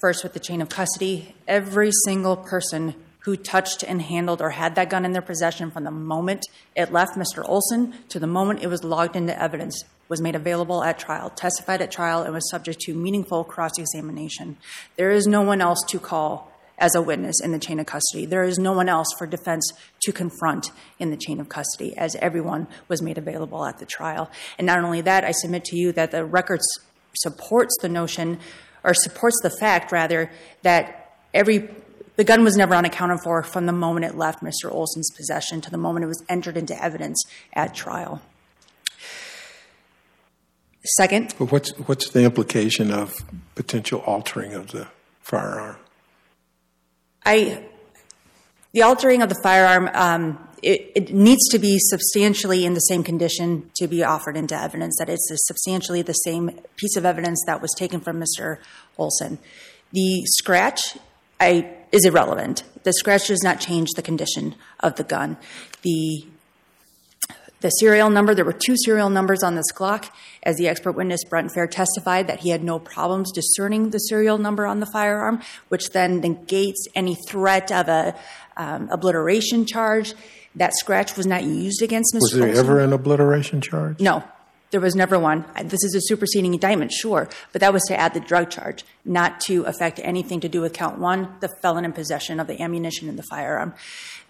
First, 0.00 0.24
with 0.24 0.32
the 0.32 0.40
chain 0.40 0.62
of 0.62 0.68
custody, 0.68 1.36
every 1.46 1.92
single 2.04 2.36
person 2.36 2.96
who 3.24 3.36
touched 3.36 3.82
and 3.82 4.02
handled 4.02 4.42
or 4.42 4.50
had 4.50 4.74
that 4.74 4.90
gun 4.90 5.04
in 5.04 5.12
their 5.12 5.22
possession 5.22 5.70
from 5.70 5.84
the 5.84 5.90
moment 5.90 6.46
it 6.76 6.92
left 6.92 7.16
Mr. 7.16 7.46
Olson 7.48 7.94
to 8.08 8.18
the 8.18 8.26
moment 8.26 8.62
it 8.62 8.68
was 8.68 8.84
logged 8.84 9.16
into 9.16 9.40
evidence 9.40 9.82
was 10.08 10.20
made 10.20 10.34
available 10.34 10.84
at 10.84 10.98
trial, 10.98 11.30
testified 11.30 11.80
at 11.80 11.90
trial, 11.90 12.22
and 12.22 12.34
was 12.34 12.48
subject 12.50 12.80
to 12.80 12.94
meaningful 12.94 13.42
cross 13.42 13.78
examination. 13.78 14.56
There 14.96 15.10
is 15.10 15.26
no 15.26 15.40
one 15.42 15.62
else 15.62 15.82
to 15.88 15.98
call 15.98 16.52
as 16.78 16.94
a 16.94 17.00
witness 17.02 17.40
in 17.40 17.52
the 17.52 17.58
chain 17.58 17.80
of 17.80 17.86
custody. 17.86 18.26
There 18.26 18.42
is 18.42 18.58
no 18.58 18.72
one 18.72 18.88
else 18.88 19.06
for 19.16 19.26
defense 19.26 19.72
to 20.02 20.12
confront 20.12 20.70
in 20.98 21.10
the 21.10 21.16
chain 21.16 21.40
of 21.40 21.48
custody, 21.48 21.96
as 21.96 22.16
everyone 22.16 22.66
was 22.88 23.00
made 23.00 23.16
available 23.16 23.64
at 23.64 23.78
the 23.78 23.86
trial. 23.86 24.30
And 24.58 24.66
not 24.66 24.84
only 24.84 25.00
that, 25.00 25.24
I 25.24 25.30
submit 25.30 25.64
to 25.66 25.76
you 25.76 25.92
that 25.92 26.10
the 26.10 26.24
record 26.24 26.60
supports 27.16 27.74
the 27.80 27.88
notion, 27.88 28.40
or 28.82 28.92
supports 28.92 29.38
the 29.42 29.56
fact, 29.58 29.92
rather, 29.92 30.30
that 30.62 31.16
every 31.32 31.70
the 32.16 32.24
gun 32.24 32.44
was 32.44 32.56
never 32.56 32.74
unaccounted 32.74 33.20
for 33.22 33.42
from 33.42 33.66
the 33.66 33.72
moment 33.72 34.06
it 34.06 34.16
left 34.16 34.42
Mr. 34.42 34.70
Olson's 34.70 35.10
possession 35.10 35.60
to 35.62 35.70
the 35.70 35.78
moment 35.78 36.04
it 36.04 36.08
was 36.08 36.24
entered 36.28 36.56
into 36.56 36.80
evidence 36.82 37.22
at 37.52 37.74
trial. 37.74 38.22
Second, 40.98 41.34
But 41.38 41.50
what's, 41.50 41.70
what's 41.86 42.10
the 42.10 42.24
implication 42.24 42.90
of 42.90 43.14
potential 43.54 44.00
altering 44.00 44.52
of 44.52 44.68
the 44.68 44.88
firearm? 45.22 45.76
I, 47.24 47.64
the 48.72 48.82
altering 48.82 49.22
of 49.22 49.30
the 49.30 49.40
firearm, 49.42 49.88
um, 49.94 50.46
it, 50.62 50.92
it 50.94 51.14
needs 51.14 51.48
to 51.48 51.58
be 51.58 51.78
substantially 51.78 52.66
in 52.66 52.74
the 52.74 52.80
same 52.80 53.02
condition 53.02 53.70
to 53.76 53.88
be 53.88 54.04
offered 54.04 54.36
into 54.36 54.54
evidence, 54.54 54.96
that 54.98 55.08
it's 55.08 55.30
a 55.30 55.38
substantially 55.38 56.02
the 56.02 56.12
same 56.12 56.60
piece 56.76 56.96
of 56.96 57.06
evidence 57.06 57.42
that 57.46 57.62
was 57.62 57.74
taken 57.78 58.00
from 58.00 58.20
Mr. 58.20 58.58
Olson. 58.98 59.38
The 59.92 60.24
scratch 60.26 60.98
I, 61.40 61.70
is 61.92 62.04
irrelevant. 62.04 62.64
The 62.82 62.92
scratch 62.92 63.28
does 63.28 63.42
not 63.42 63.60
change 63.60 63.90
the 63.96 64.02
condition 64.02 64.54
of 64.80 64.96
the 64.96 65.04
gun. 65.04 65.36
The 65.82 66.26
the 67.64 67.70
serial 67.70 68.10
number, 68.10 68.34
there 68.34 68.44
were 68.44 68.52
two 68.52 68.76
serial 68.76 69.08
numbers 69.08 69.42
on 69.42 69.54
this 69.54 69.72
Glock. 69.74 70.10
As 70.42 70.56
the 70.56 70.68
expert 70.68 70.92
witness 70.92 71.24
Brent 71.24 71.50
Fair 71.50 71.66
testified, 71.66 72.26
that 72.26 72.40
he 72.40 72.50
had 72.50 72.62
no 72.62 72.78
problems 72.78 73.32
discerning 73.32 73.88
the 73.88 73.96
serial 74.00 74.36
number 74.36 74.66
on 74.66 74.80
the 74.80 74.86
firearm, 74.86 75.40
which 75.68 75.88
then 75.92 76.20
negates 76.20 76.86
any 76.94 77.16
threat 77.26 77.72
of 77.72 77.88
a 77.88 78.14
um, 78.58 78.90
obliteration 78.92 79.64
charge. 79.64 80.12
That 80.56 80.74
scratch 80.76 81.16
was 81.16 81.26
not 81.26 81.44
used 81.44 81.80
against 81.80 82.14
Mr. 82.14 82.20
Was 82.20 82.32
there 82.32 82.48
Olson. 82.48 82.64
ever 82.66 82.80
an 82.80 82.92
obliteration 82.92 83.62
charge? 83.62 83.98
No, 83.98 84.22
there 84.74 84.80
was 84.80 84.96
never 84.96 85.16
one. 85.20 85.44
This 85.62 85.84
is 85.84 85.94
a 85.94 86.00
superseding 86.00 86.52
indictment, 86.52 86.90
sure, 86.90 87.28
but 87.52 87.60
that 87.60 87.72
was 87.72 87.84
to 87.84 87.96
add 87.96 88.12
the 88.12 88.18
drug 88.18 88.50
charge, 88.50 88.84
not 89.04 89.38
to 89.42 89.62
affect 89.66 90.00
anything 90.02 90.40
to 90.40 90.48
do 90.48 90.60
with 90.60 90.72
count 90.72 90.98
one, 90.98 91.32
the 91.38 91.48
felon 91.62 91.84
in 91.84 91.92
possession 91.92 92.40
of 92.40 92.48
the 92.48 92.60
ammunition 92.60 93.08
in 93.08 93.14
the 93.14 93.22
firearm. 93.30 93.72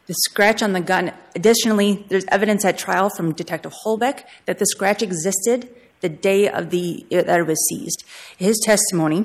The 0.07 0.13
scratch 0.13 0.63
on 0.63 0.75
the 0.75 0.83
gun, 0.83 1.15
additionally, 1.35 2.05
there's 2.11 2.27
evidence 2.27 2.63
at 2.67 2.77
trial 2.77 3.09
from 3.09 3.33
Detective 3.33 3.73
Holbeck 3.87 4.25
that 4.45 4.59
the 4.59 4.67
scratch 4.67 5.01
existed 5.01 5.75
the 6.03 6.11
day 6.11 6.47
of 6.47 6.69
the 6.69 7.07
that 7.09 7.41
it 7.41 7.47
was 7.47 7.67
seized. 7.71 8.05
His 8.37 8.61
testimony 8.67 9.25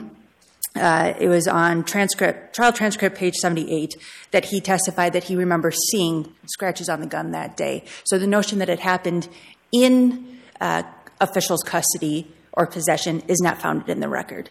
uh, 0.77 1.15
it 1.19 1.27
was 1.27 1.49
on 1.49 1.83
transcript, 1.83 2.55
trial 2.55 2.71
transcript, 2.71 3.17
page 3.17 3.35
78, 3.35 3.95
that 4.31 4.45
he 4.45 4.61
testified 4.61 5.11
that 5.11 5.25
he 5.25 5.35
remembers 5.35 5.77
seeing 5.91 6.33
scratches 6.45 6.87
on 6.87 7.01
the 7.01 7.07
gun 7.07 7.31
that 7.31 7.57
day. 7.57 7.83
So 8.05 8.17
the 8.17 8.27
notion 8.27 8.59
that 8.59 8.69
it 8.69 8.79
happened 8.79 9.27
in 9.73 10.39
uh, 10.61 10.83
officials' 11.19 11.63
custody 11.63 12.31
or 12.53 12.67
possession 12.67 13.21
is 13.27 13.39
not 13.41 13.61
founded 13.61 13.89
in 13.89 13.99
the 13.99 14.09
record. 14.09 14.49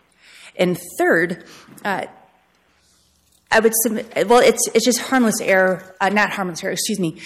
And 0.56 0.78
third, 0.98 1.44
uh, 1.84 2.06
I 3.50 3.60
would 3.60 3.72
submit, 3.82 4.28
well, 4.28 4.40
it's, 4.40 4.68
it's 4.74 4.84
just 4.84 4.98
harmless 4.98 5.40
error, 5.40 5.94
uh, 6.00 6.08
not 6.10 6.30
harmless 6.30 6.62
error, 6.62 6.72
excuse 6.72 7.00
me. 7.00 7.20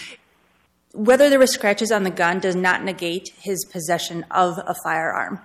Whether 0.92 1.30
there 1.30 1.38
were 1.38 1.46
scratches 1.46 1.90
on 1.90 2.02
the 2.04 2.10
gun 2.10 2.38
does 2.38 2.54
not 2.54 2.84
negate 2.84 3.30
his 3.40 3.64
possession 3.64 4.24
of 4.30 4.58
a 4.58 4.74
firearm. 4.84 5.40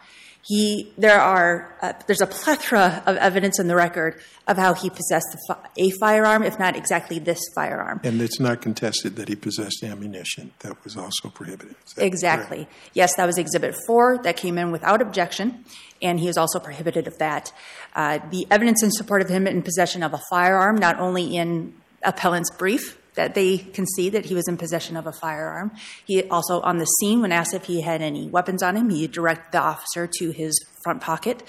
He, 0.48 0.94
there 0.98 1.20
are, 1.20 1.75
uh, 1.82 1.92
there's 2.06 2.22
a 2.22 2.25
plethora 2.25 3.04
of 3.06 3.18
evidence 3.18 3.60
in 3.60 3.68
the 3.68 3.75
record 3.75 4.22
of 4.48 4.56
how 4.56 4.74
he 4.74 4.89
possessed 4.89 5.27
a, 5.34 5.38
fi- 5.54 5.68
a 5.77 5.89
firearm, 6.00 6.42
if 6.44 6.58
not 6.58 6.77
exactly 6.77 7.20
this 7.20 7.42
firearm. 7.54 8.00
And 8.06 8.22
it's 8.22 8.39
not 8.39 8.62
contested 8.62 9.18
that 9.18 9.27
he 9.27 9.36
possessed 9.36 9.84
ammunition 9.84 10.54
that 10.60 10.82
was 10.86 10.96
also 10.96 11.30
prohibited. 11.30 11.75
Exactly. 11.98 12.66
correct? 12.66 12.74
Yes, 12.94 13.16
that 13.18 13.25
was 13.25 13.38
Exhibit 13.38 13.75
4 13.86 14.20
that 14.24 14.38
came 14.38 14.58
in 14.58 14.72
without 14.72 15.01
objection, 15.01 15.66
and 16.01 16.18
he 16.18 16.30
is 16.30 16.38
also 16.38 16.60
prohibited 16.60 17.08
of 17.08 17.18
that. 17.18 17.51
Uh, 17.94 18.20
the 18.32 18.48
evidence 18.50 18.82
in 18.82 18.92
support 18.92 19.22
of 19.22 19.27
him 19.27 19.48
in 19.48 19.62
possession 19.63 20.01
of 20.01 20.13
a 20.13 20.22
firearm, 20.30 20.77
not 20.77 20.98
only 20.98 21.36
in 21.36 21.74
appellant's 22.04 22.51
brief, 22.51 22.97
that 23.17 23.33
they 23.33 23.57
concede 23.57 24.13
that 24.13 24.25
he 24.25 24.36
was 24.36 24.47
in 24.47 24.57
possession 24.57 24.95
of 24.95 25.07
a 25.07 25.12
firearm. 25.12 25.71
He 26.05 26.24
also, 26.29 26.62
on 26.62 26.77
the 26.77 26.86
scene, 26.86 27.21
when 27.21 27.31
asked 27.31 27.53
if 27.53 27.65
he 27.65 27.81
had 27.81 28.01
any 28.01 28.29
weapons 28.29 28.62
on 28.62 28.77
him, 28.77 28.89
he 28.89 29.07
directed 29.07 29.51
the 29.51 29.59
officer 29.59 30.07
to 30.19 30.29
his 30.29 30.63
front 30.83 31.01
pocket. 31.01 31.43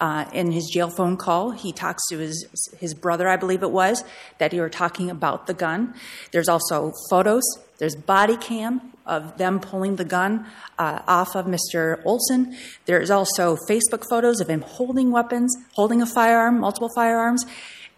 Uh, 0.00 0.26
in 0.32 0.52
his 0.52 0.70
jail 0.72 0.88
phone 0.88 1.16
call, 1.16 1.50
he 1.50 1.72
talks 1.72 2.02
to 2.08 2.18
his 2.18 2.46
his 2.78 2.94
brother, 2.94 3.28
I 3.28 3.36
believe 3.36 3.64
it 3.64 3.72
was, 3.72 4.04
that 4.38 4.52
he 4.52 4.60
were 4.60 4.70
talking 4.70 5.10
about 5.10 5.48
the 5.48 5.54
gun. 5.54 5.92
There's 6.30 6.48
also 6.48 6.92
photos. 7.10 7.42
There's 7.78 7.96
body 7.96 8.36
cam 8.36 8.92
of 9.04 9.38
them 9.38 9.58
pulling 9.58 9.96
the 9.96 10.04
gun 10.04 10.46
uh, 10.78 11.02
off 11.08 11.34
of 11.34 11.46
Mr. 11.46 12.00
Olson. 12.04 12.56
There's 12.86 13.10
also 13.10 13.56
Facebook 13.68 14.04
photos 14.08 14.40
of 14.40 14.48
him 14.48 14.60
holding 14.60 15.10
weapons, 15.10 15.56
holding 15.72 16.00
a 16.00 16.06
firearm, 16.06 16.60
multiple 16.60 16.90
firearms, 16.94 17.44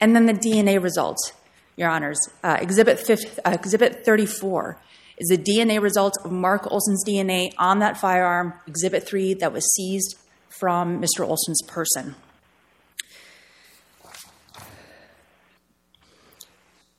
and 0.00 0.16
then 0.16 0.24
the 0.24 0.32
DNA 0.32 0.82
results. 0.82 1.32
Your 1.80 1.88
Honors, 1.88 2.20
uh, 2.44 2.58
Exhibit, 2.60 3.00
50, 3.00 3.40
uh, 3.42 3.52
Exhibit 3.52 4.04
34 4.04 4.76
is 5.16 5.28
the 5.28 5.38
DNA 5.38 5.80
results 5.80 6.18
of 6.22 6.30
Mark 6.30 6.70
Olson's 6.70 7.02
DNA 7.08 7.54
on 7.56 7.78
that 7.78 7.96
firearm, 7.96 8.52
Exhibit 8.66 9.08
3, 9.08 9.32
that 9.34 9.50
was 9.50 9.64
seized 9.74 10.18
from 10.50 11.00
Mr. 11.00 11.26
Olson's 11.26 11.62
person. 11.62 12.16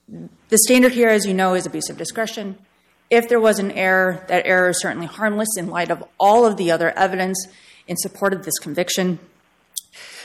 The 0.08 0.58
standard 0.58 0.90
here, 0.90 1.10
as 1.10 1.26
you 1.26 1.32
know, 1.32 1.54
is 1.54 1.64
abuse 1.64 1.88
of 1.88 1.96
discretion. 1.96 2.58
If 3.08 3.28
there 3.28 3.40
was 3.40 3.60
an 3.60 3.70
error, 3.70 4.24
that 4.26 4.44
error 4.46 4.70
is 4.70 4.80
certainly 4.82 5.06
harmless 5.06 5.56
in 5.56 5.68
light 5.68 5.92
of 5.92 6.02
all 6.18 6.44
of 6.44 6.56
the 6.56 6.72
other 6.72 6.90
evidence 6.98 7.46
in 7.86 7.96
support 7.96 8.34
of 8.34 8.44
this 8.44 8.58
conviction. 8.58 9.20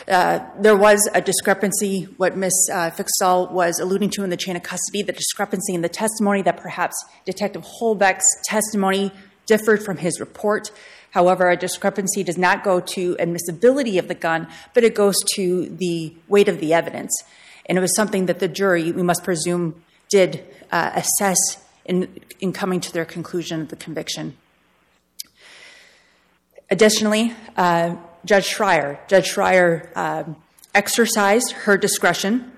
Uh, 0.07 0.39
there 0.59 0.75
was 0.75 1.09
a 1.13 1.21
discrepancy, 1.21 2.03
what 2.17 2.37
Ms. 2.37 2.69
Uh, 2.71 2.91
Fixdahl 2.91 3.51
was 3.51 3.79
alluding 3.79 4.09
to 4.11 4.23
in 4.23 4.29
the 4.29 4.37
chain 4.37 4.55
of 4.55 4.63
custody, 4.63 5.01
the 5.01 5.11
discrepancy 5.11 5.73
in 5.73 5.81
the 5.81 5.89
testimony 5.89 6.41
that 6.41 6.57
perhaps 6.57 6.95
Detective 7.25 7.63
Holbeck's 7.63 8.25
testimony 8.45 9.11
differed 9.45 9.83
from 9.83 9.97
his 9.97 10.19
report. 10.19 10.71
However, 11.11 11.49
a 11.49 11.57
discrepancy 11.57 12.23
does 12.23 12.37
not 12.37 12.63
go 12.63 12.79
to 12.79 13.17
admissibility 13.19 13.97
of 13.97 14.07
the 14.07 14.15
gun, 14.15 14.47
but 14.73 14.83
it 14.83 14.95
goes 14.95 15.15
to 15.35 15.67
the 15.67 16.13
weight 16.27 16.47
of 16.47 16.59
the 16.59 16.73
evidence. 16.73 17.23
And 17.65 17.77
it 17.77 17.81
was 17.81 17.95
something 17.95 18.27
that 18.27 18.39
the 18.39 18.47
jury, 18.47 18.91
we 18.91 19.03
must 19.03 19.23
presume, 19.23 19.83
did 20.09 20.45
uh, 20.71 20.91
assess 20.95 21.63
in, 21.85 22.07
in 22.39 22.53
coming 22.53 22.79
to 22.81 22.93
their 22.93 23.05
conclusion 23.05 23.61
of 23.61 23.69
the 23.69 23.75
conviction. 23.75 24.37
Additionally, 26.69 27.33
Judge 28.27 28.53
Schreier, 28.53 28.99
Judge 29.07 29.33
Schreier 29.33 29.95
um, 29.95 30.35
exercised 30.75 31.53
her 31.53 31.77
discretion, 31.77 32.51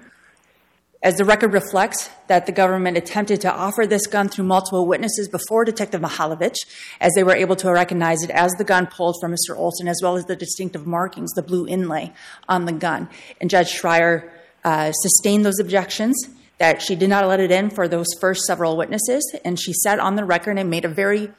as 1.04 1.16
the 1.18 1.24
record 1.24 1.54
reflects, 1.54 2.10
that 2.28 2.48
the 2.48 2.52
government 2.52 2.98
attempted 2.98 3.40
to 3.42 3.54
offer 3.54 3.86
this 3.86 4.08
gun 4.08 4.30
through 4.30 4.46
multiple 4.46 4.88
witnesses 4.88 5.30
before 5.30 5.64
Detective 5.64 6.02
Mihaljevic, 6.02 6.56
as 7.00 7.14
they 7.14 7.24
were 7.24 7.36
able 7.36 7.56
to 7.58 7.72
recognize 7.72 8.24
it 8.24 8.32
as 8.32 8.52
the 8.58 8.64
gun 8.64 8.88
pulled 8.88 9.18
from 9.22 9.32
Mr. 9.32 9.56
Olson, 9.56 9.88
as 9.88 10.00
well 10.02 10.18
as 10.18 10.26
the 10.26 10.36
distinctive 10.36 10.88
markings, 10.88 11.32
the 11.34 11.44
blue 11.44 11.68
inlay 11.68 12.12
on 12.50 12.66
the 12.66 12.74
gun. 12.74 13.08
And 13.40 13.48
Judge 13.48 13.72
Schreier 13.72 14.28
uh, 14.64 14.92
sustained 14.92 15.46
those 15.46 15.60
objections 15.60 16.18
that 16.58 16.82
she 16.82 16.96
did 16.96 17.10
not 17.10 17.26
let 17.28 17.40
it 17.40 17.52
in 17.52 17.70
for 17.70 17.88
those 17.88 18.08
first 18.20 18.42
several 18.46 18.76
witnesses, 18.76 19.24
and 19.46 19.60
she 19.60 19.72
said 19.72 20.00
on 20.00 20.16
the 20.16 20.26
record 20.26 20.58
and 20.58 20.70
made 20.70 20.84
a 20.84 20.90
very 20.90 21.32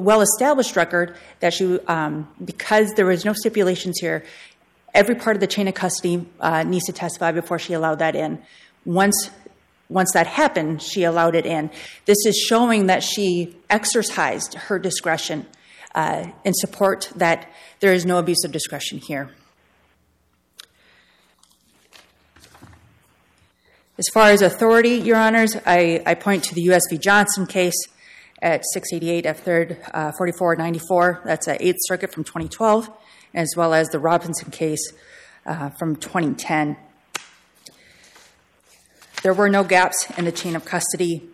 well 0.00 0.20
established 0.20 0.76
record 0.76 1.16
that 1.40 1.54
she, 1.54 1.78
um, 1.86 2.28
because 2.44 2.92
there 2.94 3.06
was 3.06 3.24
no 3.24 3.32
stipulations 3.32 3.98
here, 3.98 4.24
every 4.94 5.14
part 5.14 5.36
of 5.36 5.40
the 5.40 5.46
chain 5.46 5.68
of 5.68 5.74
custody 5.74 6.26
uh, 6.40 6.62
needs 6.62 6.84
to 6.86 6.92
testify 6.92 7.32
before 7.32 7.58
she 7.58 7.72
allowed 7.72 7.98
that 7.98 8.14
in. 8.14 8.42
Once, 8.84 9.30
once 9.88 10.12
that 10.12 10.26
happened, 10.26 10.82
she 10.82 11.04
allowed 11.04 11.34
it 11.34 11.46
in. 11.46 11.70
This 12.04 12.18
is 12.26 12.36
showing 12.36 12.86
that 12.86 13.02
she 13.02 13.56
exercised 13.68 14.54
her 14.54 14.78
discretion 14.78 15.46
uh, 15.94 16.26
in 16.44 16.54
support 16.54 17.10
that 17.16 17.50
there 17.80 17.92
is 17.92 18.04
no 18.04 18.18
abuse 18.18 18.44
of 18.44 18.52
discretion 18.52 18.98
here. 18.98 19.30
As 23.98 24.08
far 24.12 24.28
as 24.28 24.42
authority, 24.42 24.96
Your 24.96 25.16
Honors, 25.16 25.56
I, 25.64 26.02
I 26.04 26.14
point 26.14 26.44
to 26.44 26.54
the 26.54 26.60
U.S. 26.62 26.82
v. 26.90 26.98
Johnson 26.98 27.46
case 27.46 27.86
at 28.42 28.64
688 28.72 29.26
F. 29.26 29.44
3rd, 29.44 29.78
uh, 29.94 30.12
4494. 30.12 31.22
That's 31.24 31.46
an 31.46 31.56
Eighth 31.60 31.78
Circuit 31.80 32.12
from 32.12 32.24
2012, 32.24 32.90
as 33.34 33.54
well 33.56 33.74
as 33.74 33.88
the 33.88 33.98
Robinson 33.98 34.50
case 34.50 34.92
uh, 35.46 35.70
from 35.70 35.96
2010. 35.96 36.76
There 39.22 39.34
were 39.34 39.48
no 39.48 39.64
gaps 39.64 40.06
in 40.16 40.24
the 40.24 40.32
chain 40.32 40.54
of 40.54 40.64
custody. 40.64 41.28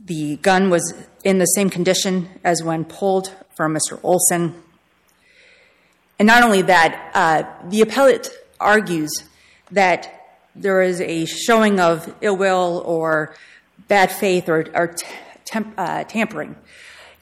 The 0.00 0.36
gun 0.36 0.70
was 0.70 0.94
in 1.22 1.38
the 1.38 1.46
same 1.46 1.68
condition 1.70 2.28
as 2.42 2.62
when 2.62 2.84
pulled 2.84 3.34
from 3.56 3.74
Mr. 3.74 4.00
Olson. 4.02 4.54
And 6.18 6.26
not 6.26 6.42
only 6.42 6.62
that, 6.62 7.10
uh, 7.14 7.68
the 7.68 7.82
appellate 7.82 8.30
argues 8.58 9.10
that 9.70 10.34
there 10.56 10.82
is 10.82 11.00
a 11.00 11.26
showing 11.26 11.78
of 11.78 12.12
ill 12.20 12.36
will 12.36 12.82
or 12.84 13.34
bad 13.86 14.10
faith 14.10 14.48
or, 14.48 14.66
or 14.74 14.94
temp, 15.44 15.74
uh, 15.78 16.04
tampering. 16.04 16.56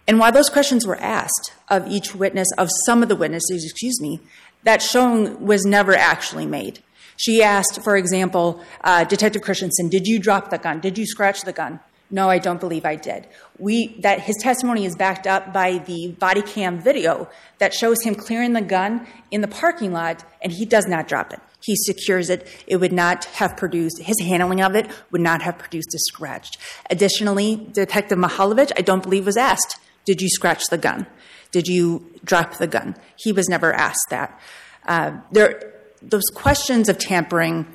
And 0.09 0.19
while 0.19 0.33
those 0.33 0.49
questions 0.49 0.87
were 0.87 0.97
asked 0.97 1.53
of 1.69 1.87
each 1.89 2.15
witness, 2.15 2.49
of 2.57 2.69
some 2.87 3.03
of 3.03 3.09
the 3.09 3.17
witnesses, 3.17 3.65
excuse 3.65 4.01
me, 4.01 4.21
that 4.63 4.83
showing 4.83 5.45
was 5.45 5.65
never 5.65 5.95
actually 5.95 6.47
made. 6.47 6.81
She 7.17 7.43
asked, 7.43 7.83
for 7.83 7.97
example, 7.97 8.63
uh, 8.83 9.05
Detective 9.05 9.43
Christensen, 9.43 9.89
did 9.89 10.07
you 10.07 10.19
drop 10.19 10.51
the 10.51 10.59
gun? 10.59 10.81
Did 10.81 10.99
you 10.99 11.07
scratch 11.07 11.43
the 11.43 11.53
gun? 11.53 11.81
No, 12.11 12.31
I 12.31 12.39
don't 12.39 12.61
believe 12.61 12.85
I 12.85 12.95
did. 12.95 13.27
We, 13.59 13.99
that 14.01 14.21
his 14.21 14.37
testimony 14.41 14.85
is 14.85 14.95
backed 14.95 15.27
up 15.27 15.53
by 15.53 15.79
the 15.79 16.15
body 16.21 16.43
cam 16.43 16.79
video 16.79 17.29
that 17.59 17.75
shows 17.75 18.03
him 18.03 18.15
clearing 18.15 18.53
the 18.53 18.61
gun 18.61 19.07
in 19.33 19.41
the 19.41 19.49
parking 19.49 19.93
lot, 19.93 20.25
and 20.41 20.53
he 20.53 20.65
does 20.65 20.87
not 20.87 21.09
drop 21.09 21.33
it. 21.33 21.41
He 21.67 21.75
secures 21.75 22.31
it. 22.31 22.47
It 22.69 22.77
would 22.77 22.93
not 22.93 23.25
have 23.25 23.57
produced, 23.57 24.01
his 24.01 24.21
handling 24.21 24.63
of 24.63 24.77
it 24.77 24.89
would 25.11 25.21
not 25.21 25.43
have 25.43 25.59
produced 25.59 25.93
a 25.95 25.99
scratch. 25.99 26.57
Additionally, 26.89 27.57
Detective 27.73 28.19
Mihaljevic, 28.19 28.71
I 28.79 28.83
don't 28.83 29.03
believe, 29.03 29.27
was 29.27 29.37
asked, 29.37 29.77
Did 30.05 30.23
you 30.23 30.29
scratch 30.29 30.67
the 30.71 30.79
gun? 30.79 31.09
Did 31.51 31.67
you 31.67 32.07
drop 32.25 32.59
the 32.59 32.69
gun? 32.69 32.95
He 33.17 33.33
was 33.33 33.49
never 33.49 33.73
asked 33.73 34.07
that. 34.11 34.41
Uh, 34.87 35.19
there, 35.33 35.75
those 36.01 36.29
questions 36.33 36.89
of 36.89 36.99
tampering 36.99 37.67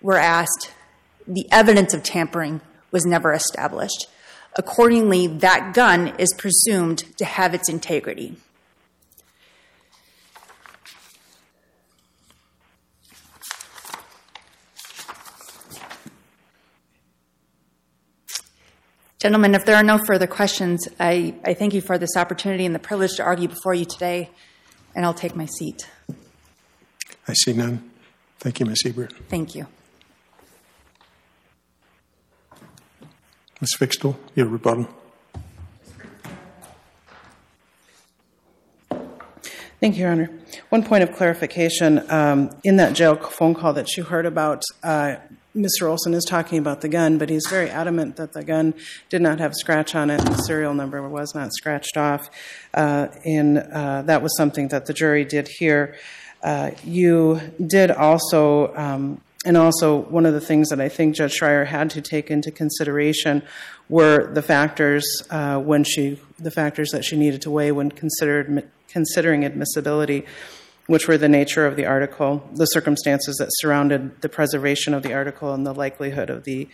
were 0.00 0.18
asked. 0.18 0.72
The 1.26 1.48
evidence 1.50 1.92
of 1.92 2.04
tampering 2.04 2.60
was 2.92 3.04
never 3.04 3.32
established. 3.32 4.06
Accordingly, 4.54 5.26
that 5.26 5.74
gun 5.74 6.14
is 6.18 6.32
presumed 6.38 6.98
to 7.18 7.24
have 7.24 7.52
its 7.52 7.68
integrity. 7.68 8.36
Gentlemen, 19.20 19.54
if 19.54 19.66
there 19.66 19.76
are 19.76 19.82
no 19.82 19.98
further 20.06 20.26
questions, 20.26 20.88
I, 20.98 21.34
I 21.44 21.52
thank 21.52 21.74
you 21.74 21.82
for 21.82 21.98
this 21.98 22.16
opportunity 22.16 22.64
and 22.64 22.74
the 22.74 22.78
privilege 22.78 23.16
to 23.16 23.22
argue 23.22 23.48
before 23.48 23.74
you 23.74 23.84
today, 23.84 24.30
and 24.96 25.04
I'll 25.04 25.12
take 25.12 25.36
my 25.36 25.44
seat. 25.44 25.86
I 27.28 27.34
see 27.34 27.52
none. 27.52 27.90
Thank 28.38 28.60
you, 28.60 28.66
Ms. 28.66 28.82
Ebert. 28.86 29.12
Thank 29.28 29.54
you. 29.54 29.66
Ms. 33.60 33.76
Fixdahl, 33.78 34.16
your 34.34 34.46
rebuttal. 34.46 34.88
Thank 39.80 39.96
you, 39.96 40.02
Your 40.02 40.12
Honor. 40.12 40.30
One 40.70 40.82
point 40.82 41.02
of 41.02 41.12
clarification. 41.14 42.10
Um, 42.10 42.56
in 42.64 42.76
that 42.76 42.94
jail 42.94 43.16
phone 43.16 43.54
call 43.54 43.74
that 43.74 43.98
you 43.98 44.04
heard 44.04 44.24
about, 44.24 44.62
uh, 44.82 45.16
Mr. 45.54 45.88
Olson 45.88 46.14
is 46.14 46.24
talking 46.24 46.58
about 46.58 46.80
the 46.80 46.88
gun, 46.88 47.18
but 47.18 47.28
he's 47.28 47.46
very 47.48 47.68
adamant 47.68 48.16
that 48.16 48.32
the 48.32 48.44
gun 48.44 48.72
did 49.08 49.20
not 49.20 49.40
have 49.40 49.50
a 49.50 49.54
scratch 49.54 49.96
on 49.96 50.08
it. 50.08 50.18
The 50.18 50.36
serial 50.42 50.74
number 50.74 51.06
was 51.08 51.34
not 51.34 51.52
scratched 51.52 51.96
off. 51.96 52.30
Uh, 52.72 53.08
and 53.24 53.58
uh, 53.58 54.02
that 54.02 54.22
was 54.22 54.36
something 54.36 54.68
that 54.68 54.86
the 54.86 54.92
jury 54.92 55.24
did 55.24 55.48
hear. 55.48 55.96
Uh, 56.42 56.70
you 56.84 57.40
did 57.66 57.90
also, 57.90 58.74
um, 58.76 59.20
and 59.44 59.56
also 59.56 59.96
one 59.96 60.24
of 60.24 60.34
the 60.34 60.40
things 60.40 60.68
that 60.68 60.80
I 60.80 60.88
think 60.88 61.16
Judge 61.16 61.40
Schreier 61.40 61.66
had 61.66 61.90
to 61.90 62.00
take 62.00 62.30
into 62.30 62.52
consideration 62.52 63.42
were 63.88 64.32
the 64.32 64.42
factors 64.42 65.04
uh, 65.30 65.58
when 65.58 65.82
she, 65.82 66.20
the 66.38 66.52
factors 66.52 66.90
that 66.90 67.04
she 67.04 67.16
needed 67.16 67.42
to 67.42 67.50
weigh 67.50 67.72
when 67.72 67.90
considered 67.90 68.70
considering 68.86 69.44
admissibility, 69.44 70.26
which 70.90 71.06
were 71.06 71.16
the 71.16 71.28
nature 71.28 71.66
of 71.66 71.76
the 71.76 71.86
article, 71.86 72.42
the 72.52 72.64
circumstances 72.64 73.36
that 73.36 73.48
surrounded 73.60 74.20
the 74.22 74.28
preservation 74.28 74.92
of 74.92 75.04
the 75.04 75.14
article, 75.14 75.54
and 75.54 75.64
the 75.64 75.72
likelihood 75.72 76.28
of 76.28 76.42
the 76.42 76.66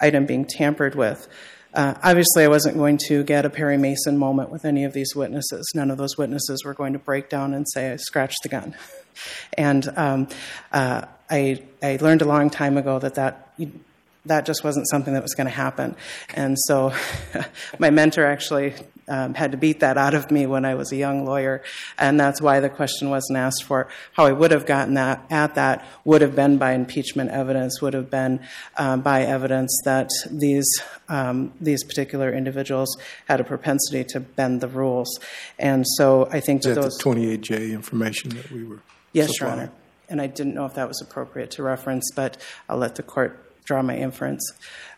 item 0.00 0.24
being 0.26 0.44
tampered 0.44 0.94
with. 0.94 1.26
Uh, 1.74 1.92
obviously, 2.00 2.44
I 2.44 2.46
wasn't 2.46 2.76
going 2.76 3.00
to 3.08 3.24
get 3.24 3.44
a 3.44 3.50
Perry 3.50 3.76
Mason 3.76 4.16
moment 4.16 4.50
with 4.50 4.64
any 4.64 4.84
of 4.84 4.92
these 4.92 5.16
witnesses. 5.16 5.68
None 5.74 5.90
of 5.90 5.98
those 5.98 6.16
witnesses 6.16 6.64
were 6.64 6.72
going 6.72 6.92
to 6.92 7.00
break 7.00 7.28
down 7.28 7.52
and 7.52 7.68
say, 7.68 7.90
I 7.90 7.96
scratched 7.96 8.38
the 8.44 8.48
gun. 8.48 8.76
And 9.56 9.88
um, 9.96 10.26
uh, 10.72 11.02
I, 11.30 11.62
I 11.80 11.98
learned 12.00 12.22
a 12.22 12.24
long 12.24 12.50
time 12.50 12.76
ago 12.76 12.98
that 12.98 13.14
that 13.14 13.56
that 14.26 14.44
just 14.44 14.64
wasn't 14.64 14.88
something 14.88 15.14
that 15.14 15.22
was 15.22 15.34
going 15.34 15.46
to 15.46 15.54
happen. 15.54 15.94
And 16.34 16.56
so 16.58 16.92
my 17.78 17.90
mentor 17.90 18.26
actually 18.26 18.74
um, 19.08 19.34
had 19.34 19.52
to 19.52 19.58
beat 19.58 19.80
that 19.80 19.96
out 19.96 20.14
of 20.14 20.30
me 20.30 20.46
when 20.46 20.64
I 20.64 20.74
was 20.74 20.92
a 20.92 20.96
young 20.96 21.24
lawyer. 21.24 21.62
And 21.98 22.18
that's 22.18 22.40
why 22.40 22.60
the 22.60 22.68
question 22.68 23.10
wasn't 23.10 23.38
asked 23.38 23.64
for. 23.64 23.88
How 24.12 24.26
I 24.26 24.32
would 24.32 24.50
have 24.50 24.66
gotten 24.66 24.94
that 24.94 25.24
at 25.30 25.54
that 25.54 25.84
would 26.04 26.22
have 26.22 26.34
been 26.34 26.58
by 26.58 26.72
impeachment 26.72 27.30
evidence, 27.30 27.80
would 27.80 27.94
have 27.94 28.10
been 28.10 28.40
um, 28.76 29.02
by 29.02 29.22
evidence 29.22 29.76
that 29.84 30.10
these, 30.30 30.68
um, 31.08 31.52
these 31.60 31.84
particular 31.84 32.32
individuals 32.32 32.96
had 33.26 33.40
a 33.40 33.44
propensity 33.44 34.04
to 34.04 34.20
bend 34.20 34.60
the 34.60 34.68
rules. 34.68 35.18
And 35.58 35.84
so 35.96 36.28
I 36.30 36.40
think 36.40 36.62
that 36.62 36.74
that 36.74 36.82
those. 36.82 37.00
28J 37.00 37.72
information 37.72 38.30
that 38.30 38.50
we 38.50 38.64
were 38.64 38.80
Yes, 39.14 39.40
Your? 39.40 39.48
Honor. 39.48 39.72
And 40.08 40.20
I 40.20 40.26
didn't 40.26 40.54
know 40.54 40.66
if 40.66 40.74
that 40.74 40.86
was 40.86 41.00
appropriate 41.00 41.52
to 41.52 41.62
reference, 41.62 42.10
but 42.14 42.36
I'll 42.68 42.76
let 42.76 42.96
the 42.96 43.02
court 43.02 43.43
draw 43.64 43.82
my 43.82 43.96
inference. 43.96 44.52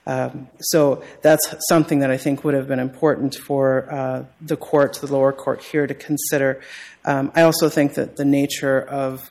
Um, 0.07 0.49
so 0.61 1.03
that's 1.23 1.55
something 1.69 1.99
that 2.01 2.11
I 2.11 2.17
think 2.17 2.45
would 2.45 2.55
have 2.55 2.69
been 2.69 2.79
important 2.79 3.35
for 3.35 3.93
uh, 3.93 4.25
the 4.41 4.57
court, 4.57 4.99
the 5.01 5.13
lower 5.13 5.33
court 5.33 5.63
here, 5.63 5.87
to 5.87 5.95
consider. 5.95 6.61
Um, 7.05 7.33
I 7.35 7.43
also 7.43 7.69
think 7.69 7.95
that 7.95 8.17
the 8.17 8.25
nature 8.25 8.81
of 8.81 9.31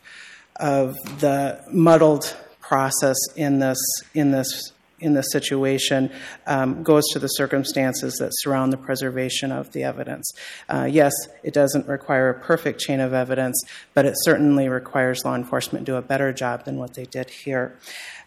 of 0.57 0.95
the 1.19 1.61
muddled 1.71 2.35
process 2.61 3.17
in 3.35 3.59
this 3.59 3.79
in 4.13 4.31
this 4.31 4.71
in 4.99 5.13
this 5.13 5.31
situation 5.31 6.11
um, 6.47 6.83
goes 6.83 7.03
to 7.11 7.19
the 7.19 7.27
circumstances 7.27 8.15
that 8.15 8.31
surround 8.33 8.71
the 8.71 8.77
preservation 8.77 9.51
of 9.51 9.71
the 9.73 9.83
evidence. 9.83 10.31
Uh, 10.69 10.87
yes, 10.89 11.11
it 11.43 11.53
doesn't 11.53 11.87
require 11.87 12.29
a 12.29 12.39
perfect 12.39 12.79
chain 12.79 12.99
of 12.99 13.13
evidence, 13.13 13.61
but 13.93 14.05
it 14.05 14.15
certainly 14.23 14.69
requires 14.69 15.23
law 15.25 15.35
enforcement 15.35 15.85
to 15.85 15.91
do 15.91 15.95
a 15.97 16.01
better 16.01 16.31
job 16.31 16.65
than 16.65 16.77
what 16.77 16.93
they 16.93 17.05
did 17.05 17.29
here. 17.29 17.77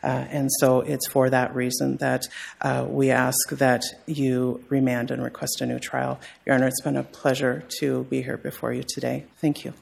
Uh, 0.03 0.27
and 0.31 0.49
so 0.61 0.81
it's 0.81 1.09
for 1.09 1.29
that 1.31 1.55
reason 1.55 1.97
that 1.97 2.23
uh, 2.61 2.87
we 2.89 3.11
ask 3.11 3.51
that 3.51 3.83
you 4.07 4.63
remand 4.69 5.11
and 5.11 5.23
request 5.23 5.61
a 5.61 5.67
new 5.67 5.79
trial. 5.79 6.21
Your 6.47 6.55
Honor, 6.55 6.69
it's 6.69 6.83
been 6.83 6.97
a 6.97 7.03
pleasure 7.03 7.65
to 7.81 8.05
be 8.05 8.23
here 8.23 8.37
before 8.37 8.73
you 8.73 8.85
today. 8.87 9.25
Thank 9.41 9.65
you. 9.65 9.73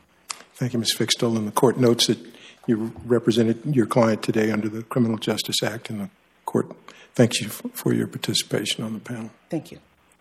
Thank 0.55 0.73
you, 0.73 0.79
Ms. 0.79 0.95
Fixdahl. 0.95 1.37
And 1.37 1.47
the 1.47 1.53
court 1.53 1.77
notes 1.77 2.07
that 2.07 2.19
you 2.67 2.93
represented 3.05 3.77
your 3.77 3.87
client 3.87 4.23
today 4.23 4.51
under 4.51 4.69
the 4.69 4.83
Criminal 4.85 5.19
Justice 5.19 5.63
Act, 5.63 5.91
and 5.91 6.01
the 6.01 6.11
court 6.47 6.73
thanks 7.15 7.41
you 7.41 7.49
for 7.49 7.93
your 7.93 8.07
participation 8.07 8.85
on 8.85 8.93
the 8.93 9.01
panel. 9.01 9.31
Thank 9.51 9.73
you. 9.73 9.81